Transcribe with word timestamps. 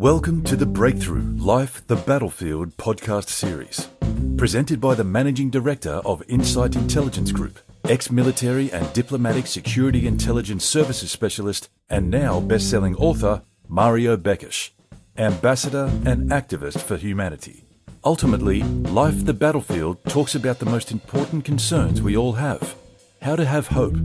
Welcome 0.00 0.44
to 0.44 0.56
the 0.56 0.64
Breakthrough 0.64 1.36
Life 1.36 1.86
the 1.86 1.94
Battlefield 1.94 2.74
podcast 2.78 3.28
series, 3.28 3.90
presented 4.38 4.80
by 4.80 4.94
the 4.94 5.04
Managing 5.04 5.50
Director 5.50 6.00
of 6.06 6.22
Insight 6.26 6.74
Intelligence 6.74 7.32
Group, 7.32 7.58
ex 7.84 8.10
military 8.10 8.72
and 8.72 8.90
diplomatic 8.94 9.46
security 9.46 10.06
intelligence 10.06 10.64
services 10.64 11.10
specialist, 11.10 11.68
and 11.90 12.10
now 12.10 12.40
best 12.40 12.70
selling 12.70 12.96
author 12.96 13.42
Mario 13.68 14.16
Bekes, 14.16 14.70
ambassador 15.18 15.92
and 16.06 16.30
activist 16.30 16.80
for 16.80 16.96
humanity. 16.96 17.66
Ultimately, 18.02 18.62
Life 18.62 19.26
the 19.26 19.34
Battlefield 19.34 20.02
talks 20.04 20.34
about 20.34 20.60
the 20.60 20.64
most 20.64 20.90
important 20.90 21.44
concerns 21.44 22.00
we 22.00 22.16
all 22.16 22.32
have. 22.32 22.74
How 23.20 23.36
to 23.36 23.44
have 23.44 23.66
hope, 23.66 23.96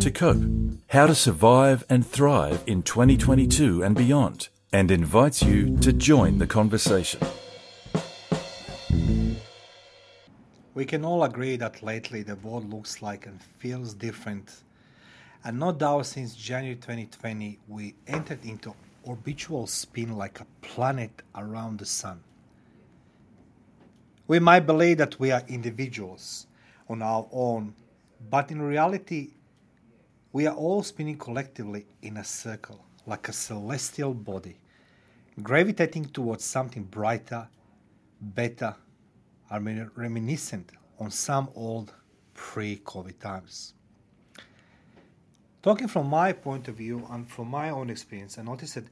to 0.00 0.10
cope, 0.10 0.44
how 0.86 1.08
to 1.08 1.14
survive 1.14 1.84
and 1.90 2.06
thrive 2.06 2.64
in 2.66 2.82
2022 2.82 3.82
and 3.82 3.94
beyond 3.94 4.48
and 4.74 4.90
invites 4.90 5.42
you 5.42 5.76
to 5.78 5.92
join 5.92 6.38
the 6.38 6.46
conversation. 6.46 7.20
We 10.74 10.86
can 10.86 11.04
all 11.04 11.24
agree 11.24 11.56
that 11.56 11.82
lately 11.82 12.22
the 12.22 12.36
world 12.36 12.72
looks 12.72 13.02
like 13.02 13.26
and 13.26 13.38
feels 13.42 13.92
different. 13.92 14.62
And 15.44 15.58
no 15.58 15.72
doubt 15.72 16.06
since 16.06 16.34
January 16.34 16.76
2020, 16.76 17.58
we 17.68 17.94
entered 18.06 18.42
into 18.46 18.74
orbital 19.02 19.66
spin 19.66 20.16
like 20.16 20.40
a 20.40 20.46
planet 20.62 21.22
around 21.34 21.78
the 21.78 21.84
sun. 21.84 22.20
We 24.26 24.38
might 24.38 24.60
believe 24.60 24.96
that 24.98 25.20
we 25.20 25.32
are 25.32 25.42
individuals 25.48 26.46
on 26.88 27.02
our 27.02 27.26
own, 27.30 27.74
but 28.30 28.50
in 28.50 28.62
reality, 28.62 29.32
we 30.32 30.46
are 30.46 30.56
all 30.56 30.82
spinning 30.82 31.18
collectively 31.18 31.84
in 32.00 32.16
a 32.16 32.24
circle 32.24 32.86
like 33.04 33.28
a 33.28 33.32
celestial 33.32 34.14
body 34.14 34.56
gravitating 35.40 36.06
towards 36.06 36.44
something 36.44 36.84
brighter, 36.84 37.48
better, 38.20 38.74
are 39.50 39.60
reminiscent 39.94 40.72
on 40.98 41.10
some 41.10 41.48
old 41.54 41.92
pre 42.34 42.76
COVID 42.78 43.18
times. 43.18 43.74
Talking 45.62 45.88
from 45.88 46.08
my 46.08 46.32
point 46.32 46.68
of 46.68 46.76
view 46.76 47.06
and 47.10 47.28
from 47.28 47.48
my 47.48 47.70
own 47.70 47.88
experience, 47.88 48.38
I 48.38 48.42
noticed 48.42 48.74
that 48.74 48.84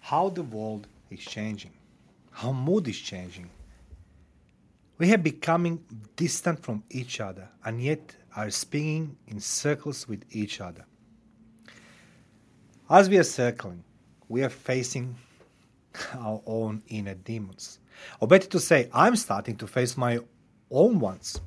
how 0.00 0.30
the 0.30 0.42
world 0.42 0.86
is 1.10 1.20
changing, 1.20 1.72
how 2.30 2.52
mood 2.52 2.88
is 2.88 2.98
changing. 2.98 3.50
We 4.96 5.12
are 5.12 5.18
becoming 5.18 5.84
distant 6.16 6.62
from 6.62 6.84
each 6.88 7.20
other 7.20 7.48
and 7.64 7.82
yet 7.82 8.16
are 8.36 8.50
spinning 8.50 9.16
in 9.26 9.40
circles 9.40 10.08
with 10.08 10.24
each 10.30 10.60
other. 10.60 10.84
As 12.88 13.08
we 13.08 13.18
are 13.18 13.24
circling, 13.24 13.82
we 14.28 14.44
are 14.44 14.50
facing 14.50 15.16
our 16.18 16.42
own 16.46 16.82
inner 16.88 17.14
demons. 17.14 17.78
Or 18.20 18.28
better 18.28 18.48
to 18.48 18.60
say, 18.60 18.88
I'm 18.92 19.16
starting 19.16 19.56
to 19.56 19.66
face 19.66 19.96
my 19.96 20.18
own 20.70 20.98
ones. 20.98 21.40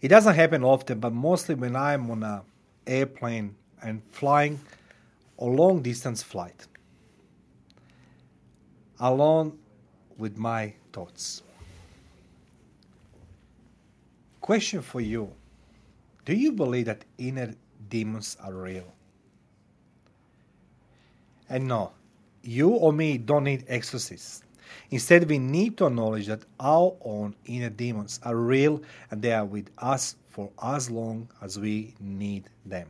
It 0.00 0.08
doesn't 0.08 0.34
happen 0.34 0.62
often, 0.62 1.00
but 1.00 1.12
mostly 1.12 1.54
when 1.54 1.74
I'm 1.74 2.10
on 2.10 2.22
an 2.22 2.42
airplane 2.86 3.56
and 3.82 4.02
flying 4.10 4.60
a 5.38 5.44
long 5.44 5.82
distance 5.82 6.22
flight, 6.22 6.66
alone 9.00 9.58
with 10.16 10.36
my 10.36 10.72
thoughts. 10.92 11.42
Question 14.40 14.80
for 14.80 15.00
you 15.00 15.32
Do 16.24 16.34
you 16.34 16.52
believe 16.52 16.86
that 16.86 17.04
inner 17.18 17.52
demons 17.88 18.36
are 18.42 18.54
real? 18.54 18.92
And 21.48 21.66
no, 21.66 21.92
you 22.42 22.70
or 22.70 22.92
me 22.92 23.18
don't 23.18 23.44
need 23.44 23.64
exorcists. 23.68 24.42
Instead, 24.90 25.28
we 25.28 25.38
need 25.38 25.76
to 25.78 25.86
acknowledge 25.86 26.26
that 26.26 26.42
our 26.60 26.94
own 27.04 27.34
inner 27.46 27.70
demons 27.70 28.20
are 28.24 28.36
real 28.36 28.82
and 29.10 29.22
they 29.22 29.32
are 29.32 29.44
with 29.44 29.70
us 29.78 30.16
for 30.28 30.50
as 30.62 30.90
long 30.90 31.28
as 31.42 31.58
we 31.58 31.94
need 32.00 32.48
them. 32.64 32.88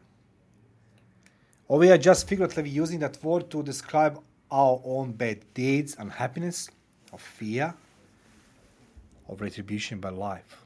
Or 1.69 1.79
we 1.79 1.91
are 1.91 1.99
just 1.99 2.29
figuratively 2.29 2.71
using 2.71 3.01
that 3.01 3.23
word 3.25 3.51
to 3.51 3.63
describe 3.63 4.21
our 4.51 4.81
own 4.85 5.13
bad 5.13 5.41
deeds, 5.55 5.97
unhappiness, 5.99 6.71
of 7.13 7.21
fear, 7.21 7.75
of 9.29 9.41
retribution 9.41 10.01
by 10.01 10.11
life. 10.11 10.66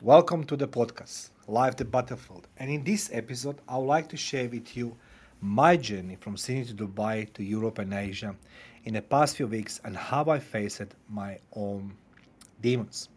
Welcome 0.00 0.44
to 0.44 0.56
the 0.56 0.68
podcast. 0.68 1.30
Life 1.48 1.74
the 1.74 1.84
Battlefield. 1.84 2.46
And 2.58 2.70
in 2.70 2.84
this 2.84 3.10
episode, 3.12 3.56
I 3.68 3.78
would 3.78 3.86
like 3.86 4.08
to 4.10 4.16
share 4.16 4.48
with 4.48 4.76
you 4.76 4.96
my 5.40 5.76
journey 5.76 6.16
from 6.20 6.36
Sydney 6.36 6.66
to 6.66 6.74
Dubai 6.86 7.32
to 7.34 7.42
Europe 7.42 7.80
and 7.80 7.92
Asia 7.92 8.36
in 8.84 8.94
the 8.94 9.02
past 9.02 9.36
few 9.36 9.48
weeks 9.48 9.80
and 9.84 9.96
how 9.96 10.24
I 10.26 10.38
faced 10.38 10.94
my 11.08 11.40
own 11.52 11.94
demons. 12.62 13.08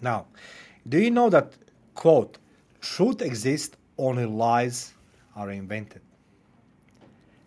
Now, 0.00 0.26
do 0.88 1.00
you 1.00 1.10
know 1.10 1.28
that, 1.30 1.54
quote, 1.96 2.38
truth 2.80 3.20
exists, 3.20 3.76
only 3.98 4.26
lies 4.26 4.94
are 5.34 5.50
invented? 5.50 6.02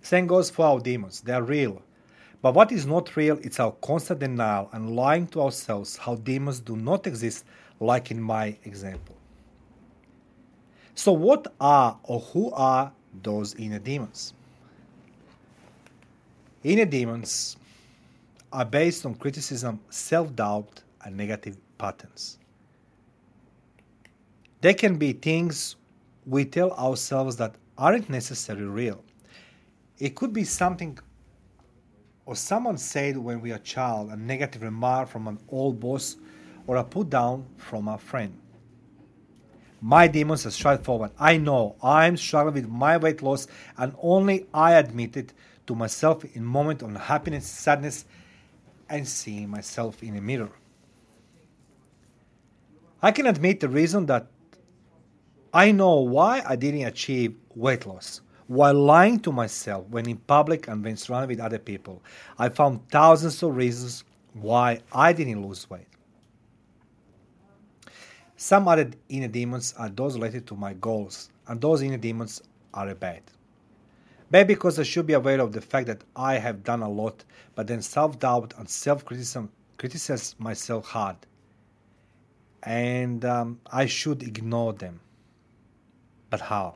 Same 0.02 0.28
goes 0.28 0.50
for 0.50 0.66
our 0.66 0.80
demons, 0.82 1.22
they 1.22 1.32
are 1.32 1.44
real. 1.44 1.82
But 2.42 2.56
what 2.56 2.74
is 2.74 2.86
not 2.86 3.16
real 3.16 3.38
is 3.38 3.58
our 3.62 3.72
constant 3.72 4.20
denial 4.20 4.70
and 4.74 4.98
lying 4.98 5.28
to 5.28 5.42
ourselves 5.42 5.96
how 5.96 6.16
demons 6.16 6.60
do 6.60 6.76
not 6.76 7.08
exist, 7.08 7.46
like 7.80 8.12
in 8.12 8.22
my 8.22 8.58
example. 8.64 9.16
So, 10.96 11.12
what 11.12 11.48
are 11.60 12.00
or 12.04 12.20
who 12.20 12.52
are 12.52 12.92
those 13.22 13.54
inner 13.56 13.80
demons? 13.80 14.34
Inner 16.64 16.86
demons 16.86 17.58
are 18.52 18.66
based 18.66 19.06
on 19.06 19.16
criticism, 19.16 19.80
self 19.90 20.36
doubt, 20.36 20.82
and 21.04 21.16
negative 21.18 21.58
patterns. 21.78 22.40
They 24.62 24.74
can 24.74 24.98
be 24.98 25.14
things 25.14 25.76
we 26.26 26.46
tell 26.46 26.72
ourselves 26.72 27.36
that 27.38 27.56
aren't 27.78 28.10
necessarily 28.10 28.66
real. 28.66 29.04
It 30.00 30.16
could 30.16 30.34
be 30.34 30.44
something 30.44 30.98
or 32.26 32.36
someone 32.36 32.78
said 32.78 33.18
when 33.18 33.40
we 33.42 33.52
are 33.52 33.56
a 33.56 33.60
child, 33.60 34.10
a 34.10 34.16
negative 34.16 34.64
remark 34.64 35.08
from 35.10 35.28
an 35.28 35.38
old 35.50 35.80
boss, 35.80 36.18
or 36.68 36.78
a 36.78 36.84
put 36.84 37.10
down 37.10 37.46
from 37.58 37.88
a 37.88 37.98
friend. 37.98 38.40
My 39.82 40.08
demons 40.08 40.46
are 40.46 40.52
straightforward. 40.52 41.12
I 41.20 41.38
know 41.38 41.76
I'm 41.84 42.18
struggling 42.18 42.56
with 42.56 42.68
my 42.68 42.98
weight 42.98 43.22
loss, 43.22 43.48
and 43.78 43.94
only 44.02 44.48
I 44.54 44.74
admit 44.74 45.16
it 45.18 45.34
to 45.68 45.76
myself 45.76 46.26
in 46.36 46.44
moment 46.44 46.82
of 46.82 46.96
happiness, 46.96 47.46
sadness, 47.46 48.06
and 48.90 49.08
seeing 49.08 49.50
myself 49.50 50.02
in 50.02 50.16
a 50.16 50.22
mirror. 50.22 50.52
I 53.02 53.12
can 53.12 53.28
admit 53.28 53.60
the 53.60 53.70
reason 53.70 54.08
that 54.08 54.28
I 55.54 55.72
know 55.72 56.00
why 56.02 56.44
I 56.46 56.56
didn't 56.56 56.86
achieve 56.86 57.36
weight 57.56 57.86
loss. 57.86 58.22
While 58.48 58.76
lying 58.76 59.20
to 59.22 59.32
myself 59.32 59.88
when 59.90 60.08
in 60.08 60.18
public 60.18 60.68
and 60.68 60.84
when 60.84 60.98
surrounded 60.98 61.30
with 61.30 61.40
other 61.40 61.60
people, 61.60 62.04
I 62.38 62.50
found 62.50 62.90
thousands 62.90 63.42
of 63.42 63.56
reasons 63.56 64.04
why 64.34 64.82
I 64.92 65.14
didn't 65.14 65.46
lose 65.46 65.70
weight. 65.70 65.88
Some 68.46 68.68
other 68.68 68.92
inner 69.10 69.28
demons 69.28 69.74
are 69.76 69.90
those 69.90 70.14
related 70.14 70.46
to 70.46 70.56
my 70.56 70.76
goals, 70.76 71.32
and 71.48 71.60
those 71.60 71.82
inner 71.82 71.98
demons 71.98 72.44
are 72.76 72.94
bad. 72.94 73.24
Bad 74.30 74.46
because 74.46 74.78
I 74.78 74.84
should 74.84 75.08
be 75.08 75.14
aware 75.14 75.40
of 75.42 75.52
the 75.52 75.62
fact 75.62 75.88
that 75.88 76.04
I 76.16 76.36
have 76.36 76.64
done 76.64 76.84
a 76.84 76.88
lot, 76.88 77.26
but 77.56 77.66
then 77.66 77.82
self 77.82 78.20
doubt 78.20 78.54
and 78.60 78.70
self 78.70 79.04
criticism 79.04 79.50
criticize 79.80 80.36
myself 80.38 80.86
hard. 80.86 81.16
And 82.62 83.26
um, 83.26 83.62
I 83.72 83.88
should 83.88 84.22
ignore 84.22 84.74
them. 84.74 85.00
But 86.30 86.42
how? 86.42 86.76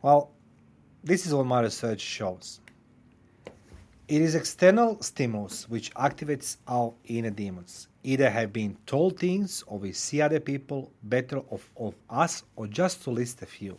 Well, 0.00 0.30
this 1.02 1.26
is 1.26 1.34
what 1.34 1.46
my 1.46 1.60
research 1.60 2.00
shows. 2.00 2.60
It 4.06 4.22
is 4.22 4.36
external 4.36 5.02
stimulus 5.02 5.68
which 5.68 5.92
activates 5.94 6.58
our 6.68 6.94
inner 7.08 7.30
demons 7.30 7.88
either 8.04 8.30
have 8.30 8.52
been 8.52 8.76
told 8.86 9.18
things 9.18 9.62
or 9.66 9.78
we 9.78 9.92
see 9.92 10.20
other 10.20 10.40
people 10.40 10.90
better 11.04 11.38
of, 11.50 11.68
of 11.76 11.94
us 12.10 12.44
or 12.56 12.66
just 12.66 13.02
to 13.04 13.10
list 13.10 13.42
a 13.42 13.46
few. 13.46 13.78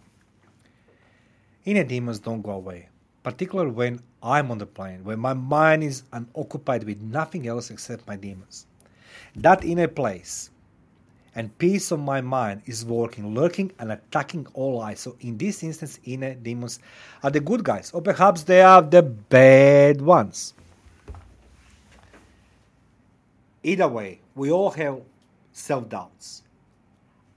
Inner 1.66 1.84
demons 1.84 2.20
don't 2.20 2.42
go 2.42 2.52
away, 2.52 2.90
particularly 3.24 3.72
when 3.72 4.02
I'm 4.22 4.52
on 4.52 4.58
the 4.58 4.66
plane, 4.66 5.04
when 5.04 5.20
my 5.20 5.34
mind 5.34 5.84
is 5.84 6.04
unoccupied 6.12 6.84
with 6.84 7.02
nothing 7.02 7.48
else 7.48 7.70
except 7.70 8.08
my 8.08 8.16
demons. 8.16 8.66
That 9.36 9.64
inner 9.64 9.88
place 9.88 10.50
and 11.36 11.58
peace 11.58 11.92
of 11.92 12.00
my 12.00 12.22
mind 12.22 12.62
is 12.66 12.86
working, 12.86 13.34
lurking, 13.34 13.72
and 13.80 13.92
attacking 13.92 14.46
all 14.54 14.82
eyes. 14.82 15.00
So, 15.00 15.16
in 15.22 15.38
this 15.38 15.64
instance, 15.64 16.00
inner 16.04 16.36
demons 16.36 16.80
are 17.24 17.32
the 17.32 17.40
good 17.40 17.64
guys, 17.64 17.92
or 17.92 18.02
perhaps 18.02 18.44
they 18.44 18.62
are 18.62 18.82
the 18.82 19.02
bad 19.02 20.02
ones. 20.02 20.54
Either 23.64 23.88
way, 23.88 24.20
we 24.36 24.52
all 24.52 24.72
have 24.72 25.02
self 25.54 25.88
doubts, 25.90 26.44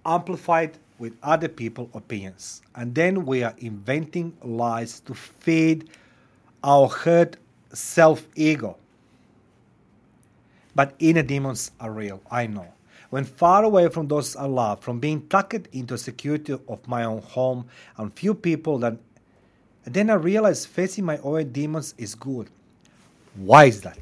amplified 0.04 0.76
with 0.98 1.12
other 1.22 1.48
people's 1.48 1.90
opinions. 1.94 2.62
And 2.74 2.94
then 2.94 3.24
we 3.26 3.42
are 3.42 3.54
inventing 3.58 4.36
lies 4.42 5.00
to 5.00 5.14
feed 5.14 5.90
our 6.64 6.88
hurt 6.88 7.36
self 7.72 8.26
ego. 8.34 8.76
But 10.74 10.94
inner 10.98 11.22
demons 11.22 11.70
are 11.80 11.92
real, 11.92 12.20
I 12.30 12.46
know. 12.46 12.66
When 13.10 13.24
far 13.24 13.64
away 13.64 13.88
from 13.88 14.08
those 14.08 14.34
I 14.36 14.46
love, 14.46 14.80
from 14.80 14.98
being 14.98 15.26
tucked 15.28 15.68
into 15.72 15.96
security 15.96 16.58
of 16.68 16.86
my 16.88 17.04
own 17.04 17.22
home 17.22 17.66
and 17.96 18.12
few 18.12 18.34
people 18.34 18.78
that 18.80 18.96
then 19.84 20.10
I 20.10 20.14
realize 20.14 20.66
facing 20.66 21.04
my 21.04 21.18
own 21.18 21.52
demons 21.52 21.94
is 21.96 22.16
good. 22.16 22.50
Why 23.36 23.66
is 23.66 23.80
that? 23.82 23.98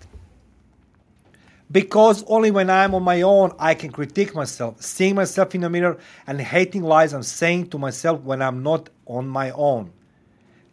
Because 1.74 2.22
only 2.28 2.52
when 2.52 2.70
I'm 2.70 2.94
on 2.94 3.02
my 3.02 3.22
own 3.22 3.50
I 3.58 3.74
can 3.74 3.90
critique 3.90 4.32
myself, 4.32 4.80
seeing 4.80 5.16
myself 5.16 5.56
in 5.56 5.62
the 5.62 5.68
mirror 5.68 5.98
and 6.28 6.40
hating 6.40 6.84
lies 6.84 7.12
I'm 7.12 7.24
saying 7.24 7.70
to 7.70 7.78
myself 7.78 8.20
when 8.20 8.40
I'm 8.40 8.62
not 8.62 8.90
on 9.06 9.26
my 9.26 9.50
own. 9.50 9.92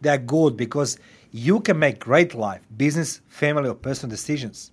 They're 0.00 0.16
good 0.16 0.56
because 0.56 1.00
you 1.32 1.58
can 1.58 1.80
make 1.80 1.98
great 1.98 2.36
life, 2.36 2.60
business, 2.76 3.20
family, 3.26 3.68
or 3.68 3.74
personal 3.74 4.12
decisions. 4.12 4.70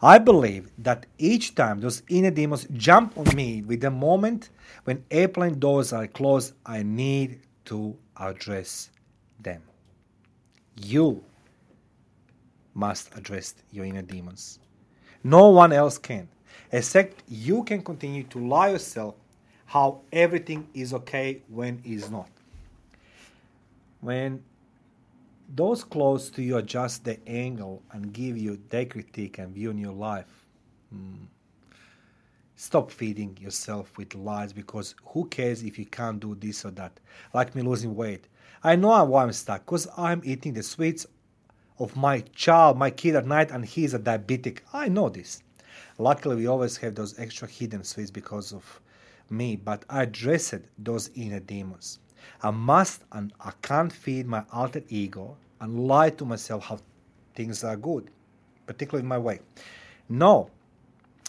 I 0.00 0.16
believe 0.16 0.70
that 0.78 1.04
each 1.18 1.54
time 1.54 1.82
those 1.82 2.04
inner 2.08 2.30
demons 2.30 2.66
jump 2.72 3.18
on 3.18 3.36
me 3.36 3.60
with 3.60 3.82
the 3.82 3.90
moment 3.90 4.48
when 4.84 5.04
airplane 5.10 5.58
doors 5.58 5.92
are 5.92 6.06
closed, 6.06 6.54
I 6.64 6.82
need 6.82 7.40
to 7.66 7.94
address 8.16 8.88
them. 9.38 9.60
You 10.80 11.22
must 12.72 13.14
address 13.14 13.56
your 13.72 13.84
inner 13.84 14.00
demons. 14.00 14.58
No 15.22 15.48
one 15.48 15.72
else 15.72 15.98
can, 15.98 16.28
except 16.72 17.22
you 17.28 17.62
can 17.64 17.82
continue 17.82 18.24
to 18.24 18.38
lie 18.38 18.70
yourself 18.70 19.14
how 19.66 20.00
everything 20.12 20.66
is 20.74 20.92
okay 20.94 21.42
when 21.48 21.80
it's 21.84 22.10
not. 22.10 22.28
When 24.00 24.42
those 25.54 25.84
close 25.84 26.30
to 26.30 26.42
you 26.42 26.56
adjust 26.56 27.04
the 27.04 27.18
angle 27.28 27.82
and 27.92 28.12
give 28.12 28.38
you 28.38 28.60
their 28.68 28.86
critique 28.86 29.38
and 29.38 29.54
view 29.54 29.70
on 29.70 29.78
your 29.78 29.92
life. 29.92 30.46
Mm. 30.94 31.26
Stop 32.56 32.90
feeding 32.90 33.36
yourself 33.40 33.96
with 33.96 34.14
lies 34.14 34.52
because 34.52 34.94
who 35.04 35.24
cares 35.26 35.62
if 35.62 35.78
you 35.78 35.86
can't 35.86 36.20
do 36.20 36.34
this 36.34 36.64
or 36.64 36.70
that? 36.72 36.92
Like 37.32 37.54
me 37.54 37.62
losing 37.62 37.96
weight. 37.96 38.28
I 38.62 38.76
know 38.76 39.02
why 39.04 39.24
I'm 39.24 39.32
stuck 39.32 39.64
because 39.64 39.88
I'm 39.96 40.20
eating 40.24 40.52
the 40.52 40.62
sweets 40.62 41.06
of 41.80 41.96
my 41.96 42.20
child, 42.34 42.78
my 42.78 42.90
kid 42.90 43.16
at 43.16 43.26
night, 43.26 43.50
and 43.50 43.64
he's 43.64 43.94
a 43.94 43.98
diabetic. 43.98 44.58
I 44.72 44.88
know 44.88 45.08
this. 45.08 45.42
Luckily, 45.98 46.36
we 46.36 46.46
always 46.46 46.76
have 46.76 46.94
those 46.94 47.18
extra 47.18 47.48
hidden 47.48 47.82
sweets 47.82 48.10
because 48.10 48.52
of 48.52 48.80
me, 49.30 49.56
but 49.56 49.84
I 49.88 50.02
addressed 50.02 50.54
those 50.78 51.10
inner 51.14 51.40
demons. 51.40 51.98
I 52.42 52.50
must 52.50 53.02
and 53.12 53.32
I 53.40 53.52
can't 53.62 53.92
feed 53.92 54.26
my 54.26 54.44
altered 54.52 54.84
ego 54.88 55.36
and 55.60 55.88
lie 55.88 56.10
to 56.10 56.24
myself 56.24 56.64
how 56.64 56.78
things 57.34 57.64
are 57.64 57.76
good, 57.76 58.10
particularly 58.66 59.02
in 59.02 59.08
my 59.08 59.18
way. 59.18 59.40
No, 60.08 60.50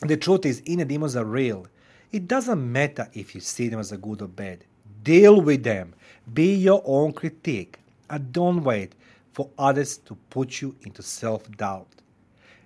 the 0.02 0.18
truth 0.18 0.46
is, 0.46 0.62
inner 0.66 0.86
demons 0.86 1.16
are 1.16 1.26
real. 1.26 1.68
It 2.12 2.28
doesn't 2.28 2.72
matter 2.72 3.10
if 3.14 3.34
you 3.34 3.42
see 3.42 3.70
them 3.70 3.80
as 3.80 3.92
a 3.94 3.98
good 3.98 4.22
or 4.22 4.28
bad. 4.28 4.66
Deal 5.04 5.40
with 5.40 5.64
them. 5.64 5.94
Be 6.34 6.56
your 6.56 6.82
own 6.86 7.14
critique. 7.14 7.78
And 8.10 8.34
don't 8.34 8.64
wait 8.64 8.94
for 9.34 9.50
others 9.58 9.98
to 9.98 10.16
put 10.30 10.62
you 10.62 10.76
into 10.82 11.02
self 11.02 11.50
doubt. 11.52 11.88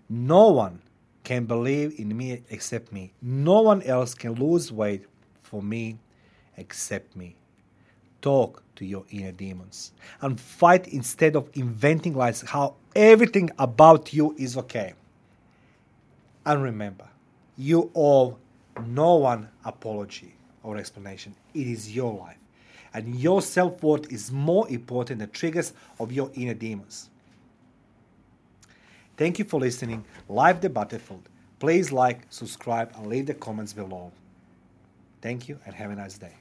No 0.10 0.50
one 0.50 0.82
can 1.24 1.46
believe 1.46 2.00
in 2.00 2.16
me 2.16 2.44
except 2.50 2.92
me. 2.92 3.14
No 3.22 3.62
one 3.62 3.82
else 3.84 4.14
can 4.14 4.36
lose 4.36 4.72
weight 4.72 5.06
for 5.42 5.62
me 5.62 5.98
except 6.58 7.16
me. 7.16 7.36
Talk 8.22 8.64
to 8.76 8.86
your 8.86 9.06
inner 9.10 9.32
demons 9.32 9.94
and 10.22 10.40
fight 10.40 10.88
instead 10.88 11.36
of 11.36 11.50
inventing 11.54 12.16
lies 12.16 12.42
how 12.42 12.76
everything 12.96 13.50
about 13.60 14.14
you 14.14 14.36
is 14.38 14.58
okay. 14.58 14.94
And 16.46 16.62
remember, 16.62 17.08
you 17.58 17.92
owe 17.96 18.38
no 18.86 19.16
one 19.16 19.50
apology 19.64 20.36
or 20.64 20.78
explanation. 20.78 21.36
It 21.54 21.68
is 21.68 21.96
your 21.96 22.14
life. 22.14 22.38
And 22.95 23.13
your 23.13 23.42
self 23.42 23.83
worth 23.83 24.12
is 24.12 24.31
more 24.31 24.68
important 24.69 25.19
than 25.19 25.30
triggers 25.31 25.74
of 26.00 26.13
your 26.13 26.31
inner 26.33 26.53
demons. 26.53 27.09
Thank 29.18 29.38
you 29.38 29.44
for 29.44 29.59
listening. 29.59 30.06
Live 30.30 30.62
the 30.62 30.69
Battlefield. 30.69 31.27
Please 31.59 31.92
like, 31.92 32.21
subscribe, 32.30 32.94
and 32.95 33.07
leave 33.07 33.25
the 33.25 33.33
comments 33.33 33.74
below. 33.74 34.13
Thank 35.21 35.50
you 35.50 35.59
and 35.65 35.75
have 35.75 35.92
a 35.92 35.95
nice 35.95 36.18
day. 36.18 36.36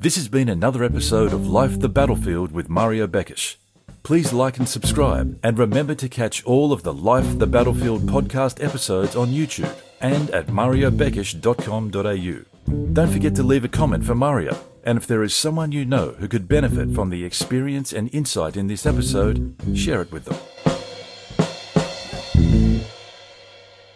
This 0.00 0.16
has 0.16 0.28
been 0.28 0.48
another 0.48 0.82
episode 0.82 1.32
of 1.32 1.46
Life 1.46 1.78
the 1.78 1.88
Battlefield 1.88 2.50
with 2.50 2.68
Mario 2.68 3.06
Bekes. 3.06 3.58
Please 4.02 4.32
like 4.32 4.58
and 4.58 4.68
subscribe, 4.68 5.38
and 5.42 5.56
remember 5.56 5.94
to 5.94 6.08
catch 6.08 6.42
all 6.44 6.72
of 6.72 6.82
the 6.82 6.92
Life 6.92 7.38
the 7.38 7.46
Battlefield 7.46 8.02
podcast 8.02 8.62
episodes 8.64 9.14
on 9.14 9.28
YouTube 9.28 9.72
and 10.00 10.30
at 10.30 10.48
mariobekes.com.au. 10.48 12.92
Don't 12.92 13.12
forget 13.12 13.34
to 13.36 13.42
leave 13.42 13.64
a 13.64 13.68
comment 13.68 14.04
for 14.04 14.14
Mario, 14.14 14.56
and 14.84 14.98
if 14.98 15.06
there 15.06 15.22
is 15.22 15.34
someone 15.34 15.72
you 15.72 15.84
know 15.84 16.14
who 16.18 16.28
could 16.28 16.48
benefit 16.48 16.94
from 16.94 17.10
the 17.10 17.24
experience 17.24 17.92
and 17.92 18.12
insight 18.14 18.56
in 18.56 18.66
this 18.66 18.86
episode, 18.86 19.54
share 19.74 20.02
it 20.02 20.12
with 20.12 20.24
them. 20.24 20.36